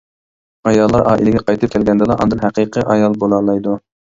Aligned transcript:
ئاياللار 0.69 1.03
ئائىلىگە 1.11 1.43
قايتىپ 1.49 1.75
كەلگەندىلا 1.75 2.17
ئاندىن 2.25 2.43
ھەقىقىي 2.49 2.87
ئايال 2.95 3.19
بولالايدۇ. 3.25 3.79